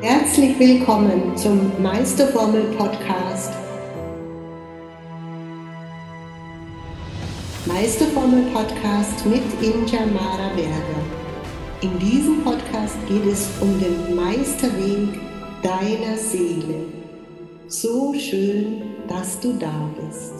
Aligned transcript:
Herzlich 0.00 0.56
willkommen 0.60 1.36
zum 1.36 1.72
Meisterformel 1.82 2.72
Podcast. 2.78 3.52
Meisterformel 7.66 8.44
Podcast 8.52 9.26
mit 9.26 9.42
Inja 9.60 10.06
Mara 10.06 10.54
Berger. 10.54 11.02
In 11.80 11.98
diesem 11.98 12.44
Podcast 12.44 12.96
geht 13.08 13.26
es 13.26 13.50
um 13.60 13.76
den 13.80 14.14
Meisterweg 14.14 15.18
deiner 15.64 16.16
Seele. 16.16 16.84
So 17.66 18.14
schön, 18.14 18.82
dass 19.08 19.40
du 19.40 19.54
da 19.54 19.90
bist. 20.00 20.34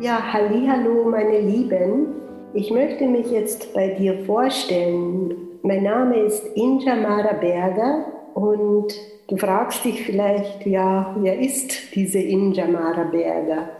Ja, 0.00 0.22
hallo, 0.32 1.10
meine 1.10 1.40
Lieben. 1.40 2.21
Ich 2.54 2.70
möchte 2.70 3.06
mich 3.06 3.30
jetzt 3.30 3.72
bei 3.72 3.88
dir 3.88 4.24
vorstellen. 4.26 5.34
Mein 5.62 5.84
Name 5.84 6.18
ist 6.18 6.44
Inja 6.54 6.96
Mara 6.96 7.32
Berger 7.32 8.04
und 8.34 8.88
du 9.28 9.36
fragst 9.38 9.86
dich 9.86 10.02
vielleicht, 10.02 10.66
ja, 10.66 11.16
wer 11.18 11.38
ist 11.38 11.94
diese 11.94 12.18
Inja 12.18 12.66
Mara 12.66 13.04
Berger? 13.04 13.70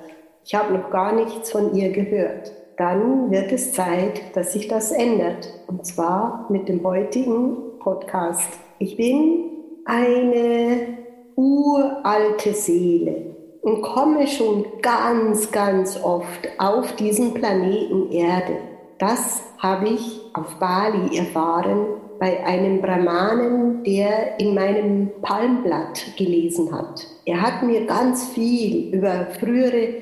Ich 0.43 0.55
habe 0.55 0.73
noch 0.73 0.91
gar 0.91 1.15
nichts 1.15 1.53
von 1.53 1.75
ihr 1.75 1.91
gehört. 1.91 2.51
Dann 2.79 3.31
wird 3.31 3.53
es 3.53 3.73
Zeit, 3.73 4.23
dass 4.35 4.55
sich 4.55 4.69
das 4.69 4.91
ändert. 4.91 5.53
Und 5.67 5.85
zwar 5.85 6.47
mit 6.49 6.67
dem 6.71 6.83
heutigen 6.83 7.79
Podcast. 7.79 8.59
Ich 8.79 8.97
bin 8.97 9.51
eine 9.85 10.97
uralte 11.37 12.55
Seele 12.55 13.32
und 13.63 13.81
komme 13.83 14.27
schon 14.27 14.65
ganz, 14.83 15.51
ganz 15.51 15.99
oft 16.03 16.49
auf 16.59 16.95
diesen 16.97 17.33
Planeten 17.33 18.11
Erde. 18.11 18.59
Das 18.99 19.43
habe 19.59 19.89
ich 19.89 20.21
auf 20.35 20.57
Bali 20.57 21.17
erfahren 21.17 21.87
bei 22.19 22.45
einem 22.45 22.81
Brahmanen, 22.83 23.83
der 23.85 24.39
in 24.39 24.55
meinem 24.55 25.11
Palmblatt 25.23 26.17
gelesen 26.17 26.71
hat. 26.73 27.07
Er 27.25 27.41
hat 27.41 27.63
mir 27.63 27.87
ganz 27.87 28.29
viel 28.29 28.95
über 28.95 29.27
frühere 29.41 29.95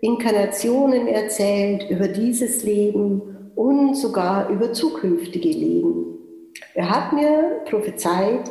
Inkarnationen 0.00 1.06
erzählt, 1.06 1.90
über 1.90 2.08
dieses 2.08 2.62
Leben 2.62 3.50
und 3.54 3.94
sogar 3.94 4.48
über 4.50 4.72
zukünftige 4.72 5.48
Leben. 5.48 6.18
Er 6.74 6.88
hat 6.88 7.12
mir 7.12 7.60
prophezeit, 7.68 8.50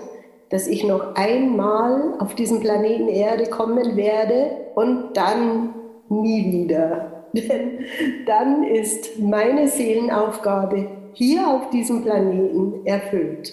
dass 0.56 0.68
ich 0.68 0.86
noch 0.86 1.16
einmal 1.16 2.14
auf 2.20 2.34
diesen 2.34 2.62
Planeten 2.62 3.10
Erde 3.10 3.50
kommen 3.50 3.98
werde 3.98 4.52
und 4.74 5.10
dann 5.14 5.74
nie 6.08 6.50
wieder. 6.50 7.26
Denn 7.34 7.80
dann 8.26 8.64
ist 8.64 9.20
meine 9.20 9.68
Seelenaufgabe 9.68 10.88
hier 11.12 11.46
auf 11.46 11.72
diesem 11.72 12.04
Planeten 12.04 12.86
erfüllt. 12.86 13.52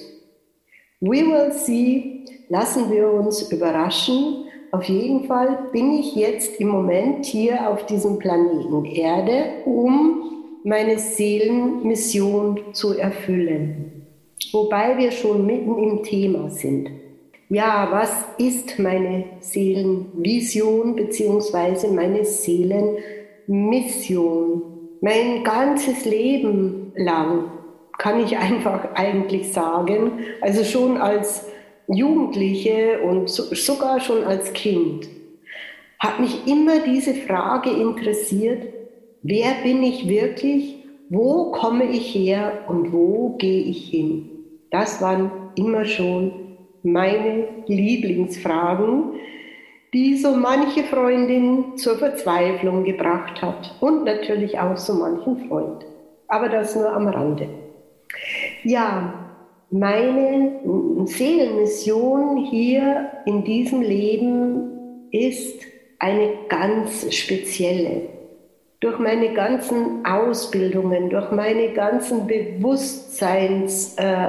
We 1.00 1.26
will 1.26 1.50
see, 1.50 2.24
lassen 2.48 2.88
wir 2.92 3.10
uns 3.10 3.50
überraschen. 3.50 4.44
Auf 4.70 4.84
jeden 4.84 5.24
Fall 5.24 5.70
bin 5.72 5.94
ich 5.94 6.14
jetzt 6.14 6.60
im 6.60 6.68
Moment 6.68 7.26
hier 7.26 7.68
auf 7.68 7.84
diesem 7.86 8.20
Planeten 8.20 8.84
Erde, 8.84 9.46
um 9.64 10.52
meine 10.62 11.00
Seelenmission 11.00 12.60
zu 12.72 12.96
erfüllen 12.96 14.01
wobei 14.52 14.98
wir 14.98 15.10
schon 15.10 15.46
mitten 15.46 15.78
im 15.78 16.02
Thema 16.02 16.50
sind. 16.50 16.90
Ja, 17.48 17.88
was 17.90 18.26
ist 18.38 18.78
meine 18.78 19.24
Seelenvision 19.40 20.94
bzw. 20.96 21.88
meine 21.88 22.24
Seelenmission? 22.24 24.62
Mein 25.02 25.44
ganzes 25.44 26.04
Leben 26.04 26.92
lang 26.96 27.50
kann 27.98 28.24
ich 28.24 28.38
einfach 28.38 28.88
eigentlich 28.94 29.52
sagen, 29.52 30.12
also 30.40 30.64
schon 30.64 30.96
als 30.96 31.46
Jugendliche 31.88 33.00
und 33.02 33.28
sogar 33.28 34.00
schon 34.00 34.24
als 34.24 34.54
Kind, 34.54 35.08
hat 35.98 36.20
mich 36.20 36.46
immer 36.46 36.78
diese 36.80 37.14
Frage 37.14 37.70
interessiert, 37.70 38.62
wer 39.22 39.52
bin 39.62 39.82
ich 39.82 40.08
wirklich, 40.08 40.76
wo 41.10 41.52
komme 41.52 41.84
ich 41.84 42.14
her 42.14 42.64
und 42.68 42.92
wo 42.92 43.36
gehe 43.38 43.64
ich 43.64 43.90
hin? 43.90 44.31
Das 44.72 45.00
waren 45.00 45.30
immer 45.54 45.84
schon 45.84 46.56
meine 46.82 47.46
Lieblingsfragen, 47.66 49.12
die 49.92 50.16
so 50.16 50.34
manche 50.34 50.84
Freundin 50.84 51.76
zur 51.76 51.98
Verzweiflung 51.98 52.82
gebracht 52.82 53.42
hat 53.42 53.76
und 53.80 54.04
natürlich 54.04 54.58
auch 54.58 54.76
so 54.76 54.94
manchen 54.94 55.48
Freund. 55.48 55.84
Aber 56.28 56.48
das 56.48 56.74
nur 56.74 56.90
am 56.90 57.06
Rande. 57.06 57.48
Ja, 58.64 59.12
meine 59.70 60.60
Seelenmission 61.04 62.46
hier 62.50 63.10
in 63.26 63.44
diesem 63.44 63.82
Leben 63.82 65.08
ist 65.10 65.62
eine 65.98 66.30
ganz 66.48 67.14
spezielle. 67.14 68.08
Durch 68.80 68.98
meine 68.98 69.34
ganzen 69.34 70.04
Ausbildungen, 70.04 71.10
durch 71.10 71.30
meine 71.30 71.72
ganzen 71.74 72.26
Bewusstseins, 72.26 73.94
äh, 73.96 74.28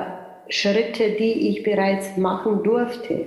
Schritte, 0.50 1.12
die 1.12 1.50
ich 1.50 1.64
bereits 1.64 2.18
machen 2.18 2.64
durfte, 2.64 3.26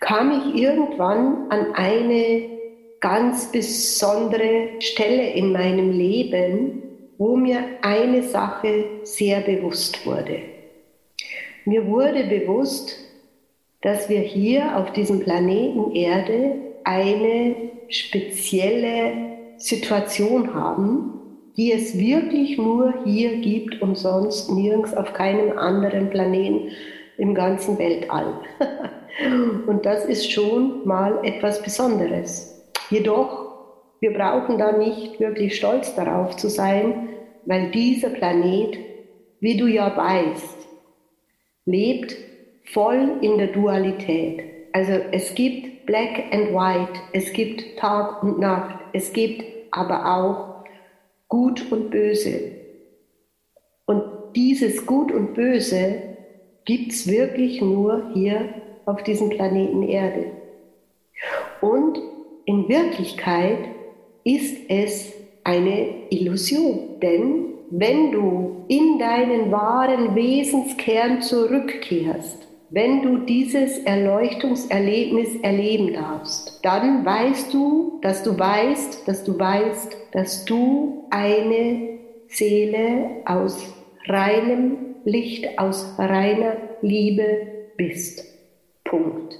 kam 0.00 0.32
ich 0.32 0.62
irgendwann 0.62 1.50
an 1.50 1.74
eine 1.74 2.42
ganz 3.00 3.50
besondere 3.50 4.80
Stelle 4.80 5.30
in 5.30 5.52
meinem 5.52 5.90
Leben, 5.90 6.82
wo 7.18 7.36
mir 7.36 7.58
eine 7.82 8.22
Sache 8.22 8.84
sehr 9.02 9.40
bewusst 9.40 10.06
wurde. 10.06 10.40
Mir 11.64 11.86
wurde 11.86 12.24
bewusst, 12.24 12.98
dass 13.82 14.08
wir 14.08 14.20
hier 14.20 14.76
auf 14.76 14.92
diesem 14.92 15.20
Planeten 15.20 15.94
Erde 15.94 16.54
eine 16.84 17.54
spezielle 17.88 19.12
Situation 19.56 20.54
haben, 20.54 21.21
die 21.56 21.72
es 21.72 21.98
wirklich 21.98 22.56
nur 22.58 22.94
hier 23.04 23.38
gibt 23.38 23.82
und 23.82 23.96
sonst 23.96 24.50
nirgends 24.50 24.94
auf 24.94 25.12
keinem 25.12 25.58
anderen 25.58 26.10
Planeten 26.10 26.70
im 27.18 27.34
ganzen 27.34 27.78
Weltall. 27.78 28.34
und 29.66 29.84
das 29.84 30.04
ist 30.06 30.30
schon 30.30 30.86
mal 30.86 31.18
etwas 31.24 31.62
Besonderes. 31.62 32.70
Jedoch, 32.90 33.52
wir 34.00 34.12
brauchen 34.12 34.58
da 34.58 34.72
nicht 34.72 35.20
wirklich 35.20 35.56
stolz 35.56 35.94
darauf 35.94 36.36
zu 36.36 36.48
sein, 36.48 37.08
weil 37.44 37.70
dieser 37.70 38.10
Planet, 38.10 38.78
wie 39.40 39.56
du 39.56 39.66
ja 39.66 39.94
weißt, 39.96 40.68
lebt 41.66 42.16
voll 42.64 43.18
in 43.20 43.38
der 43.38 43.48
Dualität. 43.48 44.42
Also 44.72 44.92
es 45.12 45.34
gibt 45.34 45.86
Black 45.86 46.24
and 46.32 46.52
White, 46.54 46.98
es 47.12 47.32
gibt 47.32 47.78
Tag 47.78 48.22
und 48.22 48.38
Nacht, 48.38 48.78
es 48.92 49.12
gibt 49.12 49.44
aber 49.70 50.16
auch 50.16 50.51
Gut 51.32 51.72
und 51.72 51.88
Böse. 51.88 52.40
Und 53.86 54.02
dieses 54.36 54.84
Gut 54.84 55.10
und 55.10 55.32
Böse 55.32 55.94
gibt 56.66 56.92
es 56.92 57.08
wirklich 57.08 57.62
nur 57.62 58.10
hier 58.12 58.52
auf 58.84 59.02
diesem 59.02 59.30
Planeten 59.30 59.82
Erde. 59.82 60.26
Und 61.62 61.98
in 62.44 62.68
Wirklichkeit 62.68 63.60
ist 64.24 64.58
es 64.68 65.14
eine 65.42 66.10
Illusion, 66.10 67.00
denn 67.00 67.54
wenn 67.70 68.12
du 68.12 68.66
in 68.68 68.98
deinen 68.98 69.50
wahren 69.50 70.14
Wesenskern 70.14 71.22
zurückkehrst, 71.22 72.46
wenn 72.72 73.02
du 73.02 73.18
dieses 73.18 73.78
Erleuchtungserlebnis 73.80 75.36
erleben 75.42 75.92
darfst, 75.92 76.58
dann 76.62 77.04
weißt 77.04 77.52
du, 77.52 77.98
dass 78.00 78.22
du 78.22 78.38
weißt, 78.38 79.06
dass 79.06 79.24
du 79.24 79.38
weißt, 79.38 79.94
dass 80.12 80.46
du 80.46 81.04
eine 81.10 81.98
Seele 82.28 83.10
aus 83.26 83.74
reinem 84.06 84.94
Licht, 85.04 85.58
aus 85.58 85.94
reiner 85.98 86.56
Liebe 86.80 87.46
bist. 87.76 88.24
Punkt. 88.84 89.38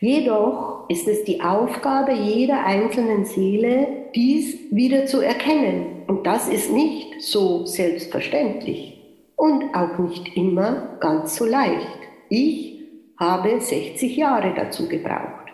Jedoch 0.00 0.90
ist 0.90 1.08
es 1.08 1.24
die 1.24 1.40
Aufgabe 1.40 2.12
jeder 2.12 2.66
einzelnen 2.66 3.24
Seele, 3.24 3.86
dies 4.14 4.58
wieder 4.70 5.06
zu 5.06 5.22
erkennen. 5.22 6.02
Und 6.08 6.26
das 6.26 6.48
ist 6.48 6.70
nicht 6.70 7.22
so 7.22 7.64
selbstverständlich 7.64 9.00
und 9.36 9.74
auch 9.74 9.98
nicht 9.98 10.36
immer 10.36 10.98
ganz 11.00 11.36
so 11.36 11.46
leicht. 11.46 12.03
Ich 12.36 12.80
habe 13.16 13.60
60 13.60 14.16
Jahre 14.16 14.54
dazu 14.56 14.88
gebraucht, 14.88 15.52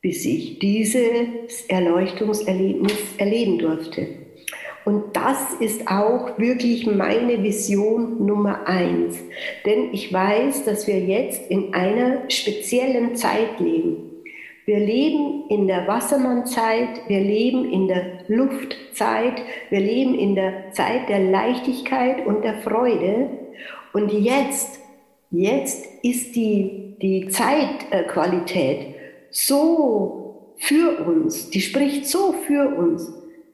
bis 0.00 0.24
ich 0.24 0.58
dieses 0.58 1.66
Erleuchtungserlebnis 1.68 2.96
erleben 3.18 3.58
durfte. 3.58 4.06
Und 4.86 5.14
das 5.14 5.52
ist 5.60 5.86
auch 5.86 6.38
wirklich 6.38 6.86
meine 6.86 7.42
Vision 7.42 8.24
Nummer 8.24 8.66
eins. 8.66 9.18
Denn 9.66 9.92
ich 9.92 10.10
weiß, 10.10 10.64
dass 10.64 10.86
wir 10.86 10.98
jetzt 10.98 11.50
in 11.50 11.74
einer 11.74 12.30
speziellen 12.30 13.16
Zeit 13.16 13.60
leben. 13.60 14.10
Wir 14.64 14.78
leben 14.78 15.44
in 15.50 15.66
der 15.66 15.86
Wassermannzeit, 15.86 17.06
wir 17.06 17.20
leben 17.20 17.70
in 17.70 17.86
der 17.86 18.24
Luftzeit, 18.28 19.42
wir 19.68 19.80
leben 19.80 20.14
in 20.14 20.34
der 20.34 20.70
Zeit 20.72 21.06
der 21.10 21.20
Leichtigkeit 21.20 22.26
und 22.26 22.42
der 22.42 22.62
Freude. 22.62 23.28
Und 23.92 24.10
jetzt, 24.10 24.80
jetzt 25.30 25.93
ist 26.04 26.36
die, 26.36 26.96
die 27.00 27.28
Zeitqualität 27.28 28.94
so 29.30 30.54
für 30.56 31.04
uns, 31.06 31.50
die 31.50 31.60
spricht 31.60 32.06
so 32.06 32.32
für 32.46 32.68
uns, 32.76 33.12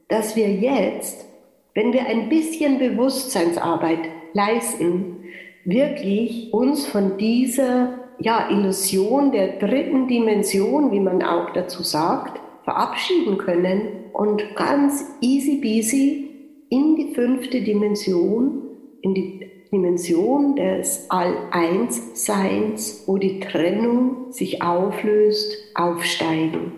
dass 0.08 0.34
wir 0.34 0.48
jetzt, 0.48 1.24
wenn 1.74 1.92
wir 1.92 2.06
ein 2.06 2.28
bisschen 2.28 2.78
Bewusstseinsarbeit 2.78 4.00
leisten, 4.32 5.18
wirklich 5.64 6.52
uns 6.52 6.86
von 6.86 7.16
dieser 7.18 8.00
ja, 8.18 8.50
Illusion 8.50 9.30
der 9.30 9.58
dritten 9.58 10.08
Dimension, 10.08 10.90
wie 10.90 11.00
man 11.00 11.22
auch 11.22 11.52
dazu 11.52 11.82
sagt, 11.84 12.40
verabschieden 12.64 13.38
können 13.38 13.82
und 14.12 14.42
ganz 14.56 15.04
easy 15.20 15.60
peasy 15.60 16.28
in 16.68 16.96
die 16.96 17.14
fünfte 17.14 17.62
Dimension, 17.62 18.62
in 19.02 19.14
die 19.14 19.50
Dimension 19.72 20.56
des 20.56 21.06
All-Eins-Seins, 21.08 23.04
wo 23.06 23.18
die 23.18 23.40
Trennung 23.40 24.32
sich 24.32 24.62
auflöst, 24.62 25.56
aufsteigen. 25.74 26.72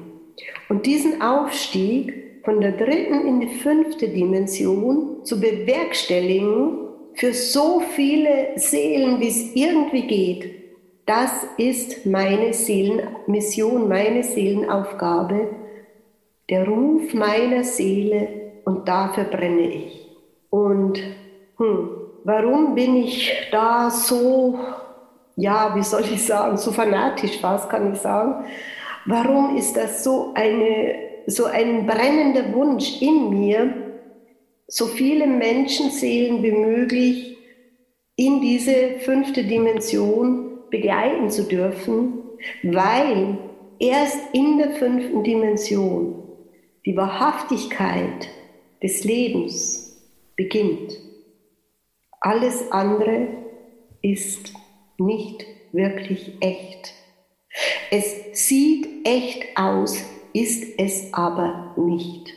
Und 0.69 0.87
diesen 0.87 1.23
Aufstieg 1.23 2.41
von 2.45 2.61
der 2.61 2.73
dritten 2.73 3.27
in 3.27 3.41
die 3.41 3.49
fünfte 3.49 4.09
Dimension 4.09 5.25
zu 5.25 5.41
bewerkstelligen 5.41 6.79
für 7.15 7.33
so 7.33 7.81
viele 7.95 8.53
Seelen, 8.57 9.21
wie 9.21 9.29
es 9.29 9.55
irgendwie 9.55 10.07
geht, 10.07 10.63
das 11.07 11.47
ist 11.57 12.07
meine 12.07 12.53
Seelenmission, 12.53 13.89
meine 13.89 14.23
Seelenaufgabe, 14.23 15.49
der 16.49 16.67
Ruf 16.67 17.13
meiner 17.13 17.65
Seele 17.65 18.29
und 18.65 18.87
dafür 18.87 19.25
brenne 19.25 19.69
ich. 19.69 20.09
Und 20.51 21.03
hm, 21.57 21.89
warum 22.25 22.75
bin 22.75 22.97
ich 22.97 23.33
da 23.51 23.91
so, 23.91 24.59
ja, 25.37 25.75
wie 25.75 25.83
soll 25.83 26.05
ich 26.13 26.25
sagen, 26.25 26.57
so 26.57 26.73
fanatisch 26.73 27.39
fast 27.41 27.69
kann 27.69 27.93
ich 27.93 27.99
sagen? 27.99 28.45
Warum 29.07 29.57
ist 29.57 29.77
das 29.77 30.05
so, 30.05 30.33
eine, 30.35 30.95
so 31.27 31.47
ein 31.47 31.87
brennender 31.87 32.53
Wunsch 32.55 33.01
in 33.01 33.31
mir, 33.31 33.75
so 34.69 34.87
viele 34.87 35.27
Menschenseelen 35.27 36.43
wie 36.43 36.53
möglich 36.53 37.37
in 38.17 38.41
diese 38.41 39.01
fünfte 39.01 39.45
Dimension 39.45 40.59
begleiten 40.71 41.29
zu 41.31 41.43
dürfen, 41.45 42.23
weil 42.63 43.39
erst 43.79 44.19
in 44.33 44.59
der 44.59 44.71
fünften 44.71 45.25
Dimension 45.25 46.23
die 46.87 46.97
Wahrhaftigkeit 46.97 48.29
des 48.83 49.05
Lebens 49.05 50.01
beginnt. 50.37 50.99
Alles 52.25 52.71
andere 52.71 53.27
ist 54.01 54.53
nicht 54.97 55.45
wirklich 55.73 56.37
echt. 56.41 56.95
Es 57.91 58.47
sieht 58.47 58.87
echt 59.05 59.57
aus, 59.57 59.99
ist 60.33 60.79
es 60.79 61.13
aber 61.13 61.75
nicht. 61.77 62.33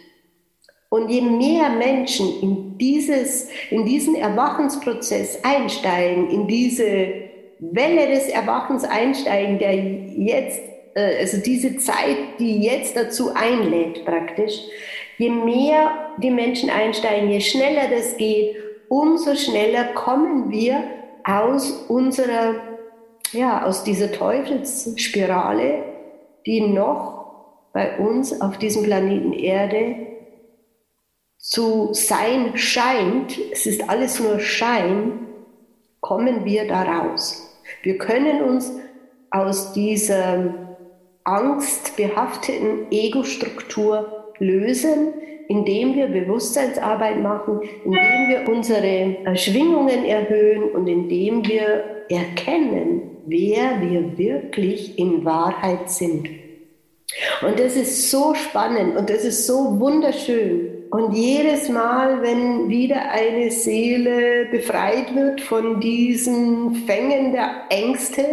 Und 0.90 1.10
je 1.10 1.22
mehr 1.22 1.70
Menschen 1.70 2.42
in, 2.42 2.78
dieses, 2.80 3.48
in 3.70 3.86
diesen 3.86 4.16
Erwachensprozess 4.16 5.44
einsteigen, 5.44 6.32
in 6.32 6.48
diese 6.48 7.14
Welle 7.60 8.08
des 8.08 8.28
Erwachens 8.30 8.84
einsteigen, 8.86 9.60
der 9.60 9.76
jetzt, 9.76 10.62
äh, 10.96 11.20
also 11.20 11.38
diese 11.38 11.78
Zeit, 11.78 12.40
die 12.40 12.64
jetzt 12.64 12.98
dazu 12.98 13.36
einlädt 13.36 14.04
praktisch, 14.04 14.62
je 15.20 15.30
mehr 15.30 16.16
die 16.18 16.32
Menschen 16.32 16.72
einsteigen, 16.72 17.30
je 17.30 17.42
schneller 17.42 17.88
das 17.88 18.18
geht, 18.18 18.65
umso 18.90 19.36
schneller 19.36 19.94
kommen 19.94 20.50
wir 20.52 20.84
aus 21.24 21.72
unserer, 21.88 22.56
ja, 23.32 23.64
aus 23.64 23.84
dieser 23.84 24.12
Teufelsspirale, 24.12 25.84
die 26.46 26.62
noch 26.62 27.16
bei 27.74 27.98
uns 27.98 28.40
auf 28.42 28.58
diesem 28.58 28.84
Planeten 28.84 29.34
Erde 29.34 30.08
zu 31.38 31.94
sein 31.94 32.58
scheint. 32.58 33.38
Es 33.52 33.66
ist 33.66 33.90
alles 33.90 34.20
nur 34.20 34.40
Schein, 34.40 35.28
kommen 36.00 36.46
wir 36.46 36.68
daraus. 36.68 37.60
Wir 37.82 37.98
können 37.98 38.44
uns 38.44 38.72
aus 39.32 39.74
dieser 39.74 40.54
angstbehafteten 41.24 42.92
Ego-Struktur 42.92 44.34
lösen, 44.38 45.14
indem 45.48 45.96
wir 45.96 46.08
Bewusstseinsarbeit 46.08 47.22
machen, 47.22 47.62
indem 47.84 48.30
wir 48.30 48.50
unsere 48.50 49.36
Schwingungen 49.36 50.06
erhöhen 50.06 50.64
und 50.72 50.88
indem 50.88 51.48
wir 51.48 52.06
erkennen, 52.10 53.18
wer 53.26 53.82
wir 53.82 54.18
wirklich 54.18 54.98
in 55.00 55.26
Wahrheit 55.26 55.90
sind. 55.90 56.30
Und 57.42 57.60
das 57.60 57.76
ist 57.76 58.12
so 58.12 58.34
spannend 58.34 58.98
und 58.98 59.10
das 59.10 59.24
ist 59.24 59.46
so 59.46 59.80
wunderschön. 59.80 60.72
Und 60.92 61.14
jedes 61.14 61.70
Mal, 61.70 62.22
wenn 62.22 62.70
wieder 62.70 63.12
eine 63.12 63.52
Seele 63.52 64.46
befreit 64.52 65.16
wird 65.16 65.42
von 65.42 65.80
diesen 65.80 66.76
Fängen 66.88 67.32
der 67.32 67.64
Ängste 67.70 68.24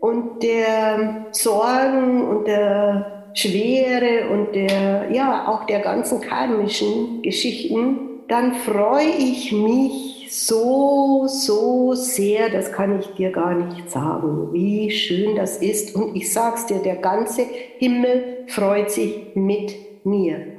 und 0.00 0.42
der 0.42 1.26
Sorgen 1.32 2.26
und 2.26 2.46
der 2.46 3.15
Schwere 3.36 4.30
und 4.30 4.54
der, 4.54 5.10
ja, 5.12 5.46
auch 5.48 5.66
der 5.66 5.80
ganzen 5.80 6.20
karmischen 6.20 7.22
Geschichten, 7.22 8.22
dann 8.28 8.54
freue 8.54 9.10
ich 9.18 9.52
mich 9.52 10.28
so, 10.30 11.26
so 11.28 11.94
sehr, 11.94 12.50
das 12.50 12.72
kann 12.72 12.98
ich 12.98 13.06
dir 13.14 13.30
gar 13.30 13.54
nicht 13.54 13.90
sagen, 13.90 14.52
wie 14.52 14.90
schön 14.90 15.36
das 15.36 15.58
ist. 15.58 15.94
Und 15.94 16.16
ich 16.16 16.32
sag's 16.32 16.66
dir, 16.66 16.78
der 16.78 16.96
ganze 16.96 17.42
Himmel 17.78 18.44
freut 18.48 18.90
sich 18.90 19.34
mit 19.34 20.04
mir 20.04 20.56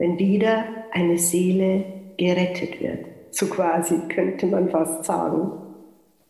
wenn 0.00 0.18
wieder 0.18 0.64
eine 0.92 1.18
Seele 1.18 1.84
gerettet 2.16 2.80
wird. 2.80 3.04
So 3.30 3.46
quasi 3.46 4.00
könnte 4.08 4.46
man 4.46 4.70
fast 4.70 5.04
sagen. 5.04 5.52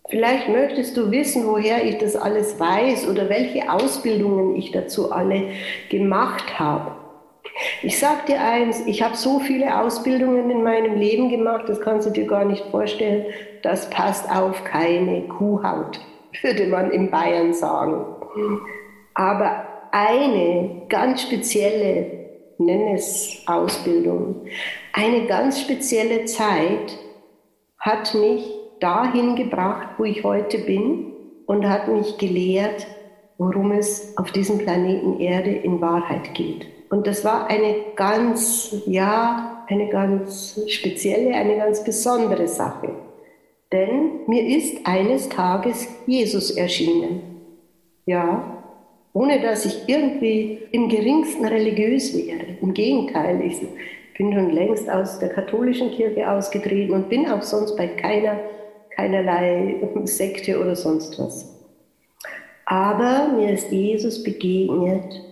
Vielleicht 0.09 0.49
möchtest 0.49 0.97
du 0.97 1.11
wissen, 1.11 1.47
woher 1.47 1.85
ich 1.85 1.99
das 1.99 2.17
alles 2.17 2.59
weiß 2.59 3.09
oder 3.09 3.29
welche 3.29 3.71
Ausbildungen 3.71 4.57
ich 4.57 4.73
dazu 4.73 5.13
alle 5.13 5.49
gemacht 5.89 6.59
habe. 6.59 6.97
Ich 7.83 7.99
sage 7.99 8.21
dir 8.29 8.41
eins, 8.41 8.87
ich 8.87 9.03
habe 9.03 9.17
so 9.17 9.41
viele 9.41 9.81
Ausbildungen 9.81 10.51
in 10.51 10.63
meinem 10.63 10.95
Leben 10.95 11.29
gemacht, 11.29 11.69
das 11.69 11.81
kannst 11.81 12.07
du 12.07 12.11
dir 12.11 12.27
gar 12.27 12.45
nicht 12.45 12.65
vorstellen. 12.71 13.27
Das 13.63 13.91
passt 13.91 14.31
auf 14.31 14.65
keine 14.65 15.23
Kuhhaut, 15.29 16.01
würde 16.43 16.67
man 16.67 16.91
in 16.91 17.11
Bayern 17.11 17.53
sagen. 17.53 18.05
Aber 19.15 19.67
eine 19.93 20.83
ganz 20.89 21.23
spezielle 21.23 22.21
nenne 22.61 22.95
es 22.95 23.43
Ausbildung. 23.47 24.47
Eine 24.93 25.27
ganz 25.27 25.61
spezielle 25.61 26.27
Zeit 26.27 26.99
hat 27.79 28.15
mich 28.15 28.60
dahin 28.81 29.37
gebracht, 29.37 29.89
wo 29.99 30.05
ich 30.05 30.25
heute 30.25 30.59
bin 30.59 31.13
und 31.47 31.69
hat 31.69 31.89
mich 31.89 32.19
gelehrt, 32.19 32.87
worum 33.39 33.73
es 33.73 34.17
auf 34.19 34.33
diesem 34.33 34.59
Planeten 34.59 35.21
Erde 35.21 35.51
in 35.51 35.81
Wahrheit 35.81 36.35
geht. 36.35 36.67
Und 36.91 37.07
das 37.07 37.25
war 37.25 37.49
eine 37.49 37.77
ganz, 37.95 38.83
ja, 38.87 39.65
eine 39.69 39.89
ganz 39.89 40.61
spezielle, 40.67 41.35
eine 41.35 41.57
ganz 41.57 41.85
besondere 41.85 42.49
Sache. 42.49 42.91
Denn 43.73 44.27
mir 44.27 44.45
ist 44.57 44.85
eines 44.85 45.29
Tages 45.29 45.89
Jesus 46.07 46.51
erschienen. 46.51 47.23
Ja, 48.07 48.59
ohne 49.13 49.41
dass 49.41 49.65
ich 49.65 49.89
irgendwie 49.89 50.59
im 50.73 50.89
geringsten 50.89 51.45
religiös 51.45 52.17
wäre. 52.17 52.59
Im 52.61 52.75
Gegenteil, 52.75 53.41
ich 53.43 53.61
bin 54.17 54.33
schon 54.33 54.51
längst 54.51 54.91
aus 54.91 55.19
der 55.19 55.31
katholischen 55.31 55.91
Kirche 55.93 56.29
ausgetreten 56.31 56.93
und 56.93 57.09
bin 57.09 57.29
auch 57.29 57.43
sonst 57.43 57.77
bei 57.77 57.87
keiner, 57.87 58.39
keinerlei 59.01 59.77
Sekte 60.05 60.61
oder 60.61 60.77
sonst 60.77 61.19
was. 61.19 61.47
Aber 62.67 63.33
mir 63.37 63.53
ist 63.53 63.71
Jesus 63.71 64.23
begegnet. 64.23 65.23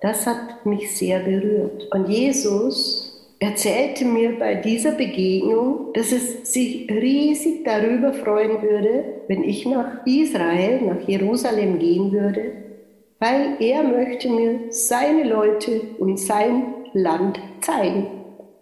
Das 0.00 0.26
hat 0.26 0.64
mich 0.64 0.96
sehr 0.96 1.20
berührt. 1.20 1.88
Und 1.92 2.08
Jesus 2.08 3.34
erzählte 3.38 4.04
mir 4.04 4.38
bei 4.38 4.54
dieser 4.54 4.92
Begegnung, 4.92 5.92
dass 5.94 6.12
es 6.12 6.52
sich 6.52 6.90
riesig 6.90 7.64
darüber 7.64 8.12
freuen 8.12 8.62
würde, 8.62 9.04
wenn 9.28 9.42
ich 9.44 9.66
nach 9.66 10.06
Israel, 10.06 10.80
nach 10.82 11.08
Jerusalem 11.08 11.78
gehen 11.78 12.12
würde 12.12 12.60
weil 13.20 13.56
er 13.60 13.82
möchte 13.84 14.30
mir 14.30 14.72
seine 14.72 15.24
Leute 15.24 15.82
und 15.98 16.18
sein 16.18 16.74
Land 16.94 17.38
zeigen. 17.60 18.06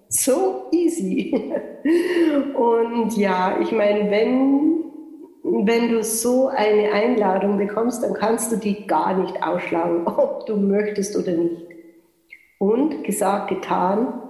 So 0.09 0.67
easy. 0.73 1.53
Und 2.55 3.17
ja, 3.17 3.59
ich 3.61 3.73
meine, 3.73 4.11
wenn 4.11 4.79
wenn 5.43 5.89
du 5.89 6.03
so 6.03 6.49
eine 6.49 6.93
Einladung 6.93 7.59
bekommst, 7.59 8.03
dann 8.03 8.13
kannst 8.13 8.53
du 8.53 8.57
die 8.57 8.87
gar 8.87 9.17
nicht 9.17 9.43
ausschlagen, 9.43 10.07
ob 10.07 10.47
du 10.47 10.57
möchtest 10.57 11.17
oder 11.17 11.33
nicht. 11.33 11.67
Und 12.59 13.05
gesagt, 13.05 13.49
getan. 13.49 14.23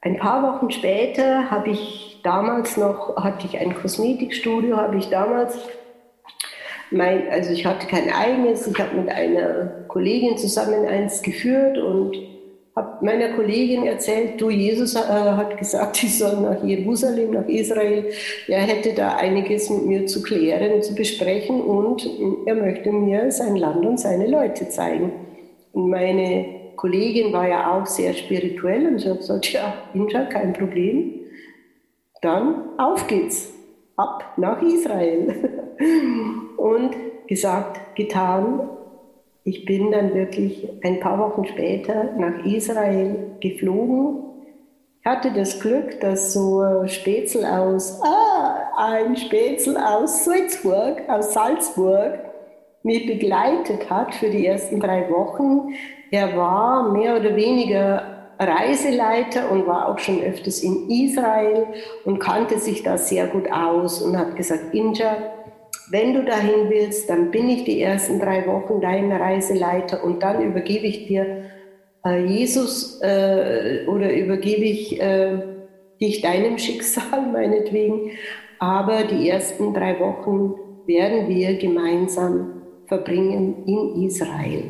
Ein 0.00 0.18
paar 0.18 0.42
Wochen 0.42 0.70
später 0.70 1.50
habe 1.50 1.70
ich 1.70 2.20
damals 2.22 2.76
noch, 2.76 3.16
hatte 3.16 3.46
ich 3.46 3.58
ein 3.58 3.74
Kosmetikstudio, 3.74 4.76
habe 4.76 4.98
ich 4.98 5.08
damals 5.08 5.58
mein, 6.90 7.28
also 7.28 7.52
ich 7.52 7.66
hatte 7.66 7.86
kein 7.86 8.12
eigenes, 8.12 8.66
ich 8.66 8.78
habe 8.78 8.96
mit 8.96 9.08
einer 9.08 9.84
Kollegin 9.88 10.36
zusammen 10.36 10.86
eins 10.86 11.22
geführt 11.22 11.78
und 11.78 12.16
habe 12.76 13.04
meiner 13.04 13.30
Kollegin 13.30 13.86
erzählt, 13.86 14.38
du, 14.38 14.50
Jesus 14.50 14.94
äh, 14.94 14.98
hat 14.98 15.56
gesagt, 15.56 16.02
ich 16.02 16.18
soll 16.18 16.40
nach 16.40 16.62
Jerusalem, 16.62 17.30
nach 17.32 17.48
Israel. 17.48 18.10
Er 18.46 18.60
hätte 18.60 18.92
da 18.92 19.16
einiges 19.16 19.70
mit 19.70 19.86
mir 19.86 20.06
zu 20.06 20.22
klären, 20.22 20.82
zu 20.82 20.94
besprechen 20.94 21.62
und 21.62 22.08
er 22.44 22.54
möchte 22.54 22.92
mir 22.92 23.30
sein 23.32 23.56
Land 23.56 23.84
und 23.84 23.98
seine 23.98 24.26
Leute 24.26 24.68
zeigen. 24.68 25.10
Und 25.72 25.88
meine 25.88 26.72
Kollegin 26.76 27.32
war 27.32 27.48
ja 27.48 27.72
auch 27.72 27.86
sehr 27.86 28.12
spirituell 28.12 28.86
und 28.86 28.98
sie 28.98 29.08
hat 29.08 29.18
gesagt, 29.18 29.52
ja, 29.52 29.74
Inja, 29.94 30.26
kein 30.26 30.52
Problem. 30.52 31.14
Dann 32.20 32.78
auf 32.78 33.06
geht's, 33.06 33.52
ab 33.96 34.34
nach 34.36 34.60
Israel. 34.60 35.34
und 36.56 36.90
gesagt, 37.26 37.96
getan, 37.96 38.68
ich 39.46 39.64
bin 39.64 39.92
dann 39.92 40.12
wirklich 40.12 40.68
ein 40.82 40.98
paar 40.98 41.20
Wochen 41.20 41.44
später 41.46 42.10
nach 42.18 42.44
Israel 42.44 43.36
geflogen. 43.40 44.24
Ich 45.00 45.06
hatte 45.06 45.30
das 45.32 45.60
Glück, 45.60 46.00
dass 46.00 46.32
so 46.32 46.58
ein 46.62 46.88
Spätzl 46.88 47.44
aus, 47.44 48.02
ah, 48.02 48.56
ein 48.76 49.16
Spätzl 49.16 49.76
aus 49.76 50.24
Salzburg, 50.24 51.00
aus 51.08 51.32
Salzburg, 51.32 52.18
mich 52.82 53.06
begleitet 53.06 53.88
hat 53.88 54.16
für 54.16 54.30
die 54.30 54.44
ersten 54.44 54.80
drei 54.80 55.08
Wochen. 55.10 55.74
Er 56.10 56.36
war 56.36 56.90
mehr 56.90 57.16
oder 57.16 57.36
weniger 57.36 58.32
Reiseleiter 58.40 59.52
und 59.52 59.68
war 59.68 59.88
auch 59.88 60.00
schon 60.00 60.20
öfters 60.22 60.60
in 60.64 60.90
Israel 60.90 61.68
und 62.04 62.18
kannte 62.18 62.58
sich 62.58 62.82
da 62.82 62.98
sehr 62.98 63.28
gut 63.28 63.48
aus 63.52 64.02
und 64.02 64.18
hat 64.18 64.34
gesagt, 64.34 64.74
Inja, 64.74 65.35
wenn 65.90 66.14
du 66.14 66.24
dahin 66.24 66.68
willst, 66.68 67.08
dann 67.08 67.30
bin 67.30 67.48
ich 67.48 67.64
die 67.64 67.80
ersten 67.80 68.18
drei 68.18 68.46
Wochen 68.46 68.80
dein 68.80 69.12
Reiseleiter 69.12 70.02
und 70.02 70.22
dann 70.22 70.42
übergebe 70.42 70.86
ich 70.86 71.06
dir 71.06 71.44
äh, 72.04 72.24
Jesus 72.24 73.00
äh, 73.02 73.84
oder 73.86 74.12
übergebe 74.12 74.64
ich 74.64 75.00
äh, 75.00 75.38
dich 76.00 76.20
deinem 76.22 76.58
Schicksal 76.58 77.26
meinetwegen. 77.32 78.10
Aber 78.58 79.04
die 79.04 79.28
ersten 79.28 79.74
drei 79.74 79.98
Wochen 80.00 80.54
werden 80.86 81.28
wir 81.28 81.56
gemeinsam 81.58 82.62
verbringen 82.86 83.64
in 83.66 84.06
Israel. 84.06 84.64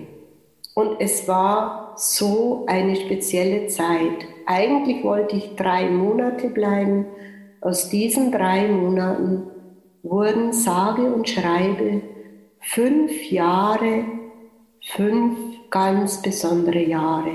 Und 0.75 0.97
es 1.01 1.27
war 1.29 1.95
so 1.97 2.65
eine 2.67 2.97
spezielle 2.97 3.69
Zeit. 3.69 4.27
Eigentlich 4.47 5.03
wollte 5.05 5.37
ich 5.37 5.57
drei 5.57 5.89
Monate 5.89 6.49
bleiben. 6.49 7.07
Aus 7.61 7.89
diesen 7.89 8.31
drei 8.31 8.69
Monaten 8.69 9.45
wurden 10.11 10.53
sage 10.53 11.03
und 11.03 11.29
schreibe 11.29 12.03
fünf 12.61 13.31
Jahre, 13.31 14.05
fünf 14.83 15.37
ganz 15.71 16.23
besondere 16.23 16.83
Jahre, 16.83 17.33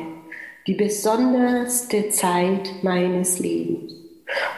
die 0.67 0.75
besonderste 0.75 2.09
Zeit 2.09 2.83
meines 2.83 3.39
Lebens. 3.39 3.93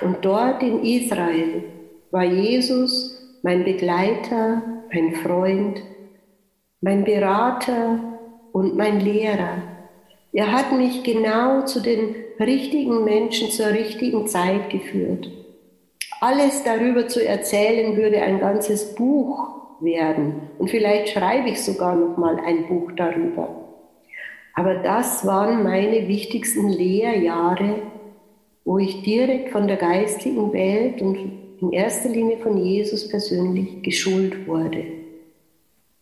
Und 0.02 0.24
dort 0.24 0.62
in 0.62 0.84
Israel 0.84 1.64
war 2.12 2.24
Jesus 2.24 3.40
mein 3.42 3.64
Begleiter, 3.64 4.62
mein 4.94 5.16
Freund, 5.16 5.82
mein 6.82 7.04
Berater 7.04 8.00
und 8.52 8.76
mein 8.76 9.00
Lehrer. 9.00 9.64
Er 10.32 10.52
hat 10.52 10.72
mich 10.72 11.04
genau 11.04 11.66
zu 11.66 11.80
den 11.80 12.16
richtigen 12.40 13.04
Menschen 13.04 13.50
zur 13.50 13.68
richtigen 13.68 14.28
Zeit 14.28 14.70
geführt. 14.70 15.30
Alles 16.26 16.64
darüber 16.64 17.10
zu 17.10 17.28
erzählen 17.28 17.98
würde 17.98 18.22
ein 18.22 18.40
ganzes 18.40 18.96
Buch 18.96 19.82
werden. 19.82 20.44
Und 20.58 20.70
vielleicht 20.70 21.10
schreibe 21.10 21.50
ich 21.50 21.62
sogar 21.62 21.98
noch 21.98 22.16
mal 22.16 22.40
ein 22.40 22.66
Buch 22.66 22.94
darüber. 22.96 23.50
Aber 24.54 24.76
das 24.76 25.28
waren 25.28 25.64
meine 25.64 26.08
wichtigsten 26.08 26.70
Lehrjahre, 26.70 27.82
wo 28.64 28.78
ich 28.78 29.04
direkt 29.04 29.50
von 29.50 29.68
der 29.68 29.76
geistigen 29.76 30.54
Welt 30.54 31.02
und 31.02 31.18
in 31.60 31.74
erster 31.74 32.08
Linie 32.08 32.38
von 32.38 32.56
Jesus 32.56 33.10
persönlich 33.10 33.84
geschult 33.84 34.48
wurde. 34.48 34.86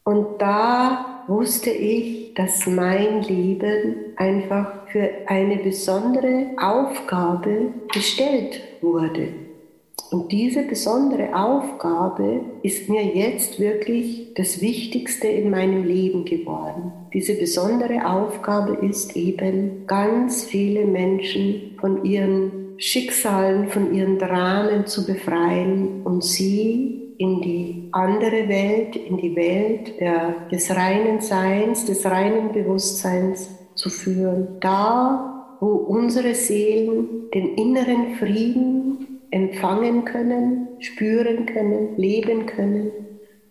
Und 0.03 0.39
da 0.39 1.23
wusste 1.25 1.71
ich, 1.71 2.35
dass 2.35 2.67
mein 2.67 3.23
Leben 3.23 3.95
einfach 4.17 4.87
für 4.89 5.09
eine 5.25 5.55
besondere 5.55 6.51
Aufgabe 6.59 7.73
gestellt 7.91 8.61
wurde. 8.81 9.50
Und 10.11 10.33
diese 10.33 10.63
besondere 10.63 11.33
Aufgabe 11.33 12.41
ist 12.63 12.89
mir 12.89 13.01
jetzt 13.01 13.61
wirklich 13.61 14.33
das 14.35 14.59
Wichtigste 14.59 15.27
in 15.27 15.49
meinem 15.49 15.85
Leben 15.85 16.25
geworden. 16.25 16.91
Diese 17.13 17.35
besondere 17.35 18.05
Aufgabe 18.05 18.85
ist 18.85 19.15
eben, 19.15 19.87
ganz 19.87 20.43
viele 20.43 20.85
Menschen 20.85 21.77
von 21.79 22.03
ihren 22.03 22.73
Schicksalen, 22.75 23.69
von 23.69 23.93
ihren 23.93 24.19
Dramen 24.19 24.85
zu 24.85 25.05
befreien 25.05 26.03
und 26.03 26.25
sie 26.25 27.13
in 27.17 27.41
die 27.41 27.87
andere 27.93 28.49
Welt, 28.49 28.97
in 28.97 29.15
die 29.15 29.35
Welt 29.35 29.97
der, 30.01 30.47
des 30.51 30.75
reinen 30.75 31.21
Seins, 31.21 31.85
des 31.85 32.05
reinen 32.05 32.51
Bewusstseins 32.51 33.49
zu 33.75 33.89
führen. 33.89 34.57
Da, 34.59 35.55
wo 35.61 35.67
unsere 35.67 36.35
Seelen 36.35 37.29
den 37.33 37.55
inneren 37.55 38.15
Frieden 38.15 39.10
empfangen 39.31 40.05
können, 40.05 40.67
spüren 40.79 41.45
können, 41.45 41.97
leben 41.97 42.45
können, 42.45 42.91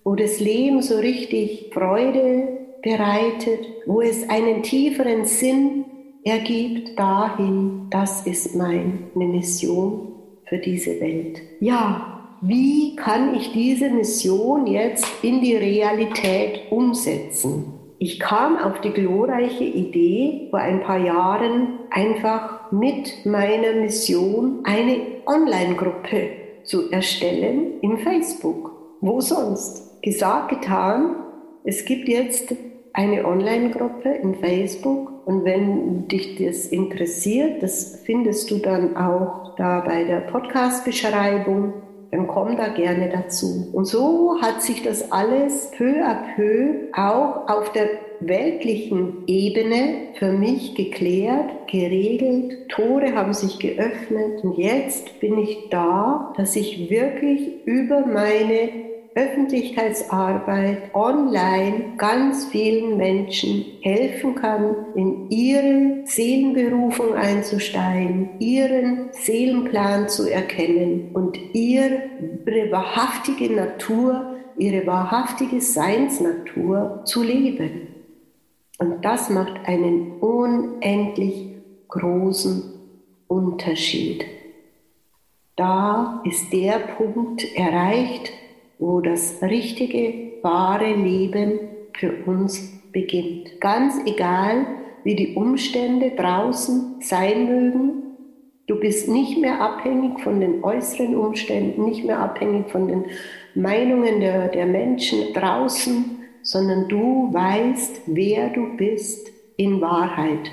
wo 0.04 0.14
das 0.14 0.40
Leben 0.40 0.82
so 0.82 0.98
richtig 0.98 1.70
Freude 1.72 2.48
bereitet, 2.82 3.66
wo 3.86 4.00
es 4.00 4.28
einen 4.28 4.62
tieferen 4.62 5.24
Sinn 5.24 5.84
ergibt, 6.24 6.98
dahin, 6.98 7.86
das 7.90 8.26
ist 8.26 8.54
meine 8.54 8.98
Mission 9.14 10.12
für 10.44 10.58
diese 10.58 11.00
Welt. 11.00 11.40
Ja, 11.60 12.38
wie 12.42 12.96
kann 12.96 13.34
ich 13.34 13.52
diese 13.52 13.90
Mission 13.90 14.66
jetzt 14.66 15.06
in 15.22 15.40
die 15.40 15.56
Realität 15.56 16.70
umsetzen? 16.70 17.74
Ich 17.98 18.18
kam 18.18 18.56
auf 18.56 18.80
die 18.80 18.92
glorreiche 18.92 19.64
Idee 19.64 20.48
vor 20.48 20.58
ein 20.58 20.82
paar 20.82 20.98
Jahren 20.98 21.80
einfach 21.90 22.59
mit 22.72 23.26
meiner 23.26 23.72
Mission 23.72 24.60
eine 24.64 24.96
Online-Gruppe 25.26 26.30
zu 26.64 26.90
erstellen 26.90 27.80
im 27.80 27.98
Facebook. 27.98 28.72
Wo 29.00 29.20
sonst? 29.20 30.02
Gesagt, 30.02 30.50
getan. 30.50 31.16
Es 31.64 31.84
gibt 31.84 32.08
jetzt 32.08 32.54
eine 32.92 33.24
Online-Gruppe 33.24 34.10
in 34.10 34.34
Facebook 34.36 35.26
und 35.26 35.44
wenn 35.44 36.08
dich 36.08 36.36
das 36.36 36.66
interessiert, 36.66 37.62
das 37.62 38.00
findest 38.04 38.50
du 38.50 38.58
dann 38.58 38.96
auch 38.96 39.54
da 39.56 39.80
bei 39.80 40.04
der 40.04 40.20
Podcast-Beschreibung 40.20 41.74
dann 42.10 42.26
komm 42.26 42.56
da 42.56 42.68
gerne 42.68 43.08
dazu. 43.08 43.68
Und 43.72 43.84
so 43.84 44.36
hat 44.42 44.62
sich 44.62 44.82
das 44.82 45.12
alles 45.12 45.70
peu 45.76 46.04
à 46.04 46.34
peu 46.34 46.88
auch 46.92 47.48
auf 47.48 47.72
der 47.72 47.88
weltlichen 48.20 49.24
Ebene 49.26 50.08
für 50.14 50.32
mich 50.32 50.74
geklärt, 50.74 51.68
geregelt. 51.68 52.68
Tore 52.68 53.14
haben 53.14 53.32
sich 53.32 53.58
geöffnet 53.58 54.44
und 54.44 54.58
jetzt 54.58 55.20
bin 55.20 55.38
ich 55.38 55.68
da, 55.70 56.32
dass 56.36 56.56
ich 56.56 56.90
wirklich 56.90 57.66
über 57.66 58.06
meine 58.06 58.90
Öffentlichkeitsarbeit 59.14 60.94
online 60.94 61.94
ganz 61.96 62.46
vielen 62.46 62.96
Menschen 62.96 63.64
helfen 63.82 64.36
kann, 64.36 64.76
in 64.94 65.28
ihre 65.30 66.06
Seelenberufung 66.06 67.14
einzusteigen, 67.14 68.30
ihren 68.38 69.08
Seelenplan 69.10 70.08
zu 70.08 70.30
erkennen 70.30 71.10
und 71.12 71.36
ihre 71.52 72.70
wahrhaftige 72.70 73.52
Natur, 73.52 74.36
ihre 74.56 74.86
wahrhaftige 74.86 75.60
Seinsnatur 75.60 77.02
zu 77.04 77.24
leben. 77.24 77.89
Und 78.80 79.04
das 79.04 79.30
macht 79.30 79.66
einen 79.66 80.18
unendlich 80.20 81.54
großen 81.88 82.62
Unterschied. 83.28 84.24
Da 85.54 86.22
ist 86.24 86.50
der 86.52 86.78
Punkt 86.96 87.44
erreicht, 87.54 88.32
wo 88.78 89.00
das 89.00 89.42
richtige, 89.42 90.32
wahre 90.42 90.94
Leben 90.94 91.60
für 91.94 92.24
uns 92.24 92.80
beginnt. 92.90 93.60
Ganz 93.60 94.00
egal, 94.06 94.66
wie 95.04 95.14
die 95.14 95.34
Umstände 95.34 96.12
draußen 96.16 97.02
sein 97.02 97.46
mögen, 97.46 98.00
Du 98.70 98.78
bist 98.78 99.08
nicht 99.08 99.36
mehr 99.36 99.60
abhängig 99.60 100.20
von 100.20 100.38
den 100.38 100.62
äußeren 100.62 101.16
Umständen, 101.16 101.86
nicht 101.86 102.04
mehr 102.04 102.20
abhängig 102.20 102.70
von 102.70 102.86
den 102.86 103.04
Meinungen 103.56 104.20
der, 104.20 104.46
der 104.46 104.64
Menschen 104.64 105.32
draußen, 105.34 106.19
sondern 106.42 106.88
du 106.88 107.32
weißt, 107.32 108.02
wer 108.06 108.50
du 108.50 108.76
bist 108.76 109.28
in 109.56 109.80
Wahrheit. 109.80 110.50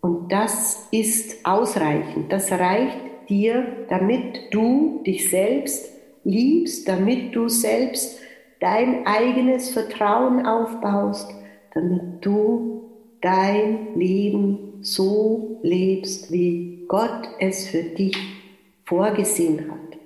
Und 0.00 0.32
das 0.32 0.88
ist 0.90 1.44
ausreichend. 1.44 2.32
Das 2.32 2.50
reicht 2.52 2.98
dir, 3.28 3.66
damit 3.88 4.52
du 4.52 5.02
dich 5.04 5.28
selbst 5.30 5.92
liebst, 6.24 6.88
damit 6.88 7.34
du 7.34 7.48
selbst 7.48 8.20
dein 8.60 9.06
eigenes 9.06 9.70
Vertrauen 9.70 10.46
aufbaust, 10.46 11.30
damit 11.74 12.24
du 12.24 12.90
dein 13.20 13.94
Leben 13.96 14.78
so 14.80 15.58
lebst, 15.62 16.32
wie 16.32 16.84
Gott 16.88 17.28
es 17.38 17.68
für 17.68 17.82
dich 17.82 18.16
vorgesehen 18.84 19.70
hat, 19.70 19.98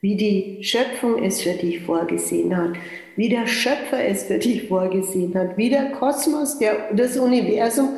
wie 0.00 0.16
die 0.16 0.62
Schöpfung 0.62 1.22
es 1.22 1.42
für 1.42 1.52
dich 1.52 1.80
vorgesehen 1.80 2.56
hat, 2.56 2.72
wie 3.20 3.28
der 3.28 3.46
Schöpfer 3.46 4.02
es 4.02 4.22
für 4.22 4.38
dich 4.38 4.66
vorgesehen 4.66 5.34
hat, 5.34 5.58
wie 5.58 5.68
der 5.68 5.90
Kosmos, 5.90 6.56
der, 6.56 6.90
das 6.94 7.18
Universum 7.18 7.90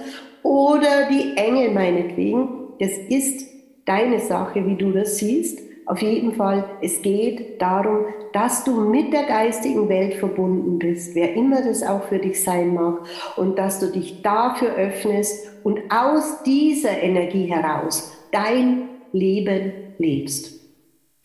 oder 0.43 1.09
die 1.13 1.37
Engel 1.37 1.71
meinetwegen. 1.71 2.49
Das 2.81 2.91
ist 3.09 3.47
deine 3.85 4.19
Sache, 4.19 4.67
wie 4.67 4.75
du 4.75 4.91
das 4.91 5.19
siehst. 5.19 5.61
Auf 5.87 6.03
jeden 6.03 6.35
Fall, 6.35 6.65
es 6.81 7.03
geht 7.03 7.63
darum, 7.63 8.07
dass 8.33 8.65
du 8.65 8.81
mit 8.81 9.13
der 9.13 9.23
geistigen 9.23 9.89
Welt 9.89 10.15
verbunden 10.15 10.81
bist, 10.81 11.15
wer 11.15 11.35
immer 11.35 11.63
das 11.63 11.85
auch 11.85 12.03
für 12.09 12.19
dich 12.19 12.43
sein 12.43 12.75
mag, 12.75 13.07
und 13.37 13.57
dass 13.57 13.79
du 13.79 13.93
dich 13.93 14.23
dafür 14.23 14.75
öffnest 14.75 15.53
und 15.63 15.83
aus 15.89 16.43
dieser 16.43 17.01
Energie 17.01 17.47
heraus 17.47 18.13
dein 18.33 18.89
Leben 19.13 19.73
lebst. 19.99 20.61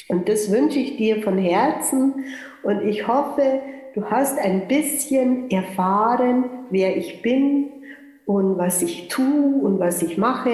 Und 0.07 0.29
das 0.29 0.51
wünsche 0.51 0.77
ich 0.77 0.97
dir 0.97 1.23
von 1.23 1.39
Herzen 1.39 2.25
und 2.61 2.87
ich 2.87 3.07
hoffe, 3.07 3.61
du 3.97 4.05
hast 4.11 4.37
ein 4.37 4.67
bisschen 4.67 5.49
erfahren, 5.49 6.45
wer 6.69 6.95
ich 6.95 7.23
bin 7.23 7.71
und 8.27 8.59
was 8.59 8.83
ich 8.83 9.07
tue 9.07 9.59
und 9.63 9.79
was 9.79 10.03
ich 10.03 10.19
mache. 10.19 10.51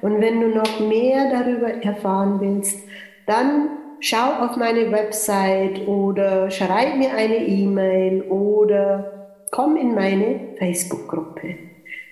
Und 0.00 0.22
wenn 0.22 0.40
du 0.40 0.48
noch 0.48 0.80
mehr 0.80 1.30
darüber 1.30 1.68
erfahren 1.84 2.40
willst, 2.40 2.88
dann 3.26 3.68
schau 4.00 4.42
auf 4.42 4.56
meine 4.56 4.90
Website 4.90 5.86
oder 5.86 6.50
schreib 6.50 6.96
mir 6.96 7.12
eine 7.14 7.46
E-Mail 7.46 8.22
oder 8.30 9.34
komm 9.50 9.76
in 9.76 9.94
meine 9.94 10.54
Facebook-Gruppe. 10.58 11.54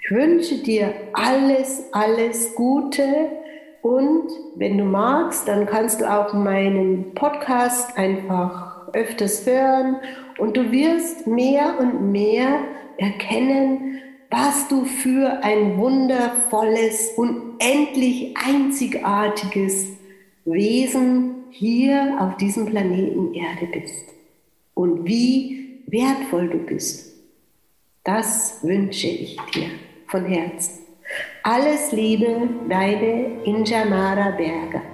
Ich 0.02 0.10
wünsche 0.10 0.62
dir 0.62 0.92
alles, 1.14 1.88
alles 1.92 2.54
Gute 2.54 3.06
und 3.80 4.28
wenn 4.56 4.76
du 4.76 4.84
magst, 4.84 5.48
dann 5.48 5.64
kannst 5.64 6.02
du 6.02 6.12
auch 6.12 6.34
meinen 6.34 7.14
Podcast 7.14 7.96
einfach 7.96 8.73
öfters 8.94 9.46
hören 9.46 9.96
und 10.38 10.56
du 10.56 10.70
wirst 10.72 11.26
mehr 11.26 11.78
und 11.78 12.12
mehr 12.12 12.60
erkennen, 12.98 14.00
was 14.30 14.68
du 14.68 14.84
für 14.84 15.42
ein 15.42 15.78
wundervolles, 15.78 17.12
unendlich 17.16 18.34
einzigartiges 18.36 19.88
Wesen 20.44 21.44
hier 21.50 22.16
auf 22.20 22.36
diesem 22.36 22.66
Planeten 22.66 23.32
Erde 23.34 23.66
bist 23.72 24.08
und 24.74 25.06
wie 25.06 25.82
wertvoll 25.86 26.48
du 26.48 26.58
bist. 26.58 27.14
Das 28.02 28.58
wünsche 28.62 29.06
ich 29.06 29.36
dir 29.54 29.70
von 30.08 30.24
Herzen. 30.26 30.84
Alles 31.42 31.92
Liebe, 31.92 32.48
deine 32.68 33.42
Injamara 33.44 34.30
Berger. 34.30 34.93